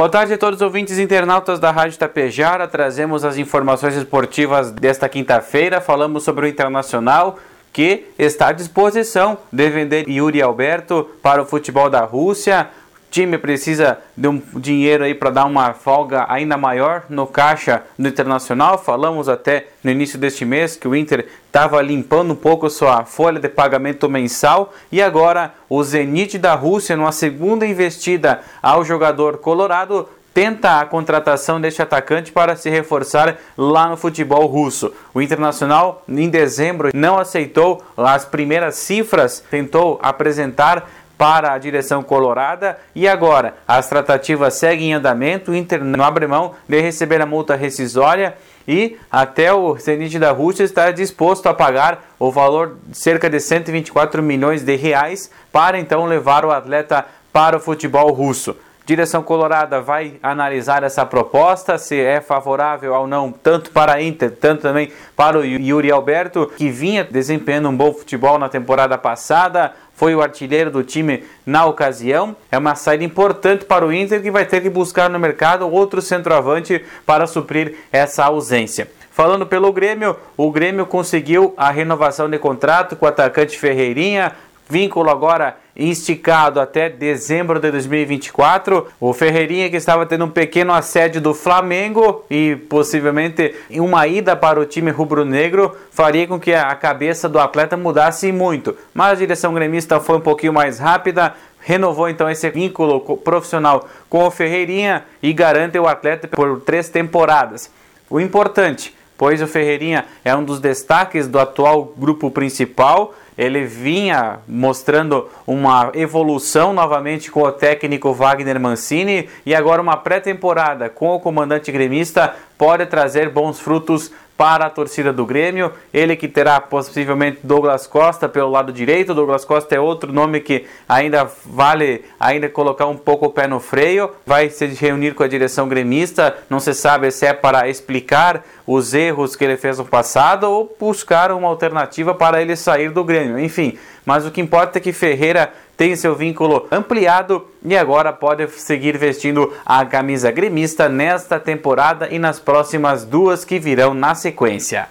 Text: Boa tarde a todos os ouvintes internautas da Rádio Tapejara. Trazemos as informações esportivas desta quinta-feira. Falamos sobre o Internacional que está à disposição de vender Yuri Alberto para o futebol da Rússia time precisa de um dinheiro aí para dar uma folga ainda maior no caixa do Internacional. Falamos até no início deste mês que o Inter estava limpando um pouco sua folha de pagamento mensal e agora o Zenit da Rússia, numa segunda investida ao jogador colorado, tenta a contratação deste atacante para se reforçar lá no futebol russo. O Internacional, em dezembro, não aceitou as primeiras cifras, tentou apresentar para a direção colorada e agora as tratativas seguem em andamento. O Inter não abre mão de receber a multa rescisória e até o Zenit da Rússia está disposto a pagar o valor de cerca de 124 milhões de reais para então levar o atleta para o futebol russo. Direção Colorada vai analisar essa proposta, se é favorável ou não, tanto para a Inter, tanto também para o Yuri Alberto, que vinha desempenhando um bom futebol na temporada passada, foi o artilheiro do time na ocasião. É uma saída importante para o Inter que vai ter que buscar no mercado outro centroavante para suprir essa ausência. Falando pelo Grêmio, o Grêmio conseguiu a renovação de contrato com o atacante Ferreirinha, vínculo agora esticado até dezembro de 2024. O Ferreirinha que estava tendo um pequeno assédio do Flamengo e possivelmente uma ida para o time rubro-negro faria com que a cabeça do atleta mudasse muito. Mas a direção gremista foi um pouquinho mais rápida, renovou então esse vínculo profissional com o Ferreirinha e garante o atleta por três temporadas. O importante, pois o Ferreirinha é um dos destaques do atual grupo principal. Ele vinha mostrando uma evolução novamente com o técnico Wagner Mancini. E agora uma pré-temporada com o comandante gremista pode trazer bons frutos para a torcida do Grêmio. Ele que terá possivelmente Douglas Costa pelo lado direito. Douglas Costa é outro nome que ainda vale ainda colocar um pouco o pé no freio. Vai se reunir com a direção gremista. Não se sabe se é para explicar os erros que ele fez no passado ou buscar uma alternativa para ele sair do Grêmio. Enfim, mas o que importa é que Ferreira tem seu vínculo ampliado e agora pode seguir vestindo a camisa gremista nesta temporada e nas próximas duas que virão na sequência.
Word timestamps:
Boa 0.00 0.08
tarde 0.08 0.32
a 0.32 0.38
todos 0.38 0.56
os 0.56 0.62
ouvintes 0.62 0.98
internautas 0.98 1.60
da 1.60 1.70
Rádio 1.70 1.98
Tapejara. 1.98 2.66
Trazemos 2.66 3.22
as 3.22 3.36
informações 3.36 3.94
esportivas 3.94 4.70
desta 4.70 5.06
quinta-feira. 5.10 5.78
Falamos 5.78 6.22
sobre 6.22 6.46
o 6.46 6.48
Internacional 6.48 7.38
que 7.70 8.06
está 8.18 8.48
à 8.48 8.52
disposição 8.52 9.36
de 9.52 9.68
vender 9.68 10.08
Yuri 10.08 10.40
Alberto 10.40 11.06
para 11.22 11.42
o 11.42 11.44
futebol 11.44 11.90
da 11.90 12.00
Rússia 12.00 12.70
time 13.10 13.36
precisa 13.36 13.98
de 14.16 14.28
um 14.28 14.40
dinheiro 14.54 15.04
aí 15.04 15.14
para 15.14 15.30
dar 15.30 15.44
uma 15.44 15.74
folga 15.74 16.24
ainda 16.28 16.56
maior 16.56 17.04
no 17.08 17.26
caixa 17.26 17.82
do 17.98 18.08
Internacional. 18.08 18.78
Falamos 18.78 19.28
até 19.28 19.66
no 19.82 19.90
início 19.90 20.18
deste 20.18 20.44
mês 20.44 20.76
que 20.76 20.86
o 20.86 20.94
Inter 20.94 21.26
estava 21.46 21.82
limpando 21.82 22.32
um 22.32 22.36
pouco 22.36 22.70
sua 22.70 23.04
folha 23.04 23.40
de 23.40 23.48
pagamento 23.48 24.08
mensal 24.08 24.72
e 24.92 25.02
agora 25.02 25.52
o 25.68 25.82
Zenit 25.82 26.38
da 26.38 26.54
Rússia, 26.54 26.96
numa 26.96 27.12
segunda 27.12 27.66
investida 27.66 28.40
ao 28.62 28.84
jogador 28.84 29.38
colorado, 29.38 30.08
tenta 30.32 30.80
a 30.80 30.86
contratação 30.86 31.60
deste 31.60 31.82
atacante 31.82 32.32
para 32.32 32.56
se 32.56 32.70
reforçar 32.70 33.36
lá 33.56 33.88
no 33.88 33.96
futebol 33.96 34.46
russo. 34.46 34.92
O 35.12 35.20
Internacional, 35.20 36.04
em 36.08 36.28
dezembro, 36.28 36.90
não 36.94 37.18
aceitou 37.18 37.82
as 37.96 38.24
primeiras 38.24 38.76
cifras, 38.76 39.42
tentou 39.50 39.98
apresentar 40.02 40.88
para 41.20 41.52
a 41.52 41.58
direção 41.58 42.02
colorada 42.02 42.78
e 42.94 43.06
agora 43.06 43.52
as 43.68 43.86
tratativas 43.90 44.54
seguem 44.54 44.92
em 44.92 44.94
andamento. 44.94 45.50
O 45.50 45.54
Inter 45.54 45.84
não 45.84 46.02
abre 46.02 46.26
mão 46.26 46.54
de 46.66 46.80
receber 46.80 47.20
a 47.20 47.26
multa 47.26 47.54
rescisória 47.54 48.38
e 48.66 48.96
até 49.12 49.52
o 49.52 49.76
Zenit 49.76 50.18
da 50.18 50.30
Rússia 50.30 50.64
está 50.64 50.90
disposto 50.90 51.46
a 51.46 51.52
pagar 51.52 52.14
o 52.18 52.30
valor 52.30 52.78
de 52.86 52.96
cerca 52.96 53.28
de 53.28 53.38
124 53.38 54.22
milhões 54.22 54.62
de 54.62 54.74
reais 54.76 55.30
para 55.52 55.78
então 55.78 56.06
levar 56.06 56.42
o 56.46 56.50
atleta 56.50 57.04
para 57.30 57.58
o 57.58 57.60
futebol 57.60 58.10
russo. 58.12 58.56
Direção 58.86 59.22
Colorada 59.22 59.80
vai 59.80 60.14
analisar 60.22 60.82
essa 60.82 61.06
proposta, 61.06 61.78
se 61.78 62.00
é 62.00 62.20
favorável 62.20 62.92
ou 62.94 63.06
não, 63.06 63.30
tanto 63.30 63.70
para 63.70 63.94
a 63.94 64.02
Inter, 64.02 64.32
tanto 64.32 64.62
também 64.62 64.90
para 65.14 65.38
o 65.38 65.44
Yuri 65.44 65.92
Alberto, 65.92 66.50
que 66.56 66.70
vinha 66.70 67.04
desempenhando 67.04 67.68
um 67.68 67.76
bom 67.76 67.92
futebol 67.92 68.38
na 68.38 68.48
temporada 68.48 68.98
passada, 68.98 69.72
foi 69.94 70.14
o 70.14 70.22
artilheiro 70.22 70.70
do 70.70 70.82
time 70.82 71.22
na 71.44 71.66
ocasião. 71.66 72.34
É 72.50 72.56
uma 72.56 72.74
saída 72.74 73.04
importante 73.04 73.64
para 73.64 73.86
o 73.86 73.92
Inter 73.92 74.22
que 74.22 74.30
vai 74.30 74.46
ter 74.46 74.62
que 74.62 74.70
buscar 74.70 75.10
no 75.10 75.18
mercado 75.18 75.70
outro 75.70 76.00
centroavante 76.00 76.82
para 77.04 77.26
suprir 77.26 77.74
essa 77.92 78.24
ausência. 78.24 78.90
Falando 79.10 79.44
pelo 79.44 79.70
Grêmio, 79.72 80.16
o 80.36 80.50
Grêmio 80.50 80.86
conseguiu 80.86 81.52
a 81.56 81.70
renovação 81.70 82.30
de 82.30 82.38
contrato 82.38 82.96
com 82.96 83.04
o 83.04 83.08
atacante 83.08 83.58
Ferreirinha, 83.58 84.32
vínculo 84.70 85.10
agora 85.10 85.56
esticado 85.74 86.60
até 86.60 86.88
dezembro 86.88 87.58
de 87.58 87.70
2024. 87.70 88.86
O 89.00 89.12
Ferreirinha 89.12 89.68
que 89.68 89.76
estava 89.76 90.06
tendo 90.06 90.26
um 90.26 90.30
pequeno 90.30 90.72
assédio 90.72 91.20
do 91.20 91.34
Flamengo 91.34 92.24
e 92.30 92.54
possivelmente 92.68 93.54
uma 93.70 94.06
ida 94.06 94.36
para 94.36 94.60
o 94.60 94.64
time 94.64 94.90
rubro-negro 94.90 95.76
faria 95.90 96.26
com 96.26 96.38
que 96.38 96.54
a 96.54 96.74
cabeça 96.76 97.28
do 97.28 97.38
atleta 97.38 97.76
mudasse 97.76 98.30
muito. 98.30 98.76
Mas 98.94 99.12
a 99.12 99.16
direção 99.16 99.52
gremista 99.52 99.98
foi 99.98 100.16
um 100.16 100.20
pouquinho 100.20 100.52
mais 100.52 100.78
rápida, 100.78 101.34
renovou 101.58 102.08
então 102.08 102.30
esse 102.30 102.48
vínculo 102.50 103.00
profissional 103.16 103.88
com 104.08 104.24
o 104.24 104.30
Ferreirinha 104.30 105.04
e 105.20 105.32
garante 105.32 105.78
o 105.78 105.88
atleta 105.88 106.28
por 106.28 106.60
três 106.60 106.88
temporadas. 106.88 107.70
O 108.08 108.20
importante, 108.20 108.94
pois 109.20 109.42
o 109.42 109.46
Ferreirinha 109.46 110.06
é 110.24 110.34
um 110.34 110.42
dos 110.42 110.60
destaques 110.60 111.28
do 111.28 111.38
atual 111.38 111.92
grupo 111.94 112.30
principal. 112.30 113.14
Ele 113.36 113.66
vinha 113.66 114.38
mostrando 114.48 115.28
uma 115.46 115.92
evolução 115.92 116.72
novamente 116.72 117.30
com 117.30 117.42
o 117.42 117.52
técnico 117.52 118.14
Wagner 118.14 118.58
Mancini. 118.58 119.28
E 119.44 119.54
agora 119.54 119.82
uma 119.82 119.98
pré-temporada 119.98 120.88
com 120.88 121.10
o 121.10 121.20
comandante 121.20 121.70
gremista 121.70 122.34
pode 122.56 122.86
trazer 122.86 123.28
bons 123.28 123.60
frutos 123.60 124.10
para 124.40 124.64
a 124.64 124.70
torcida 124.70 125.12
do 125.12 125.26
Grêmio. 125.26 125.70
Ele 125.92 126.16
que 126.16 126.26
terá 126.26 126.58
possivelmente 126.58 127.40
Douglas 127.44 127.86
Costa 127.86 128.26
pelo 128.26 128.48
lado 128.48 128.72
direito. 128.72 129.12
Douglas 129.12 129.44
Costa 129.44 129.74
é 129.74 129.78
outro 129.78 130.10
nome 130.10 130.40
que 130.40 130.64
ainda 130.88 131.30
vale 131.44 132.06
ainda 132.18 132.48
colocar 132.48 132.86
um 132.86 132.96
pouco 132.96 133.26
o 133.26 133.30
pé 133.30 133.46
no 133.46 133.60
freio. 133.60 134.12
Vai 134.24 134.48
se 134.48 134.64
reunir 134.68 135.12
com 135.12 135.22
a 135.22 135.28
direção 135.28 135.68
gremista. 135.68 136.34
Não 136.48 136.58
se 136.58 136.72
sabe 136.72 137.10
se 137.10 137.26
é 137.26 137.34
para 137.34 137.68
explicar 137.68 138.42
os 138.66 138.94
erros 138.94 139.36
que 139.36 139.44
ele 139.44 139.58
fez 139.58 139.76
no 139.76 139.84
passado 139.84 140.44
ou 140.44 140.74
buscar 140.80 141.32
uma 141.32 141.48
alternativa 141.48 142.14
para 142.14 142.40
ele 142.40 142.56
sair 142.56 142.88
do 142.88 143.04
Grêmio. 143.04 143.38
Enfim, 143.38 143.76
mas 144.10 144.26
o 144.26 144.30
que 144.32 144.40
importa 144.40 144.78
é 144.78 144.80
que 144.80 144.92
Ferreira 144.92 145.52
tem 145.76 145.94
seu 145.94 146.16
vínculo 146.16 146.66
ampliado 146.72 147.46
e 147.64 147.76
agora 147.76 148.12
pode 148.12 148.44
seguir 148.48 148.98
vestindo 148.98 149.54
a 149.64 149.86
camisa 149.86 150.32
gremista 150.32 150.88
nesta 150.88 151.38
temporada 151.38 152.08
e 152.10 152.18
nas 152.18 152.40
próximas 152.40 153.04
duas 153.04 153.44
que 153.44 153.60
virão 153.60 153.94
na 153.94 154.16
sequência. 154.16 154.88